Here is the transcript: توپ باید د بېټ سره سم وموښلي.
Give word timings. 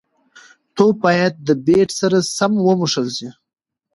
توپ 0.75 0.95
باید 1.03 1.33
د 1.47 1.49
بېټ 1.65 1.89
سره 1.99 2.17
سم 2.37 2.51
وموښلي. 2.65 3.29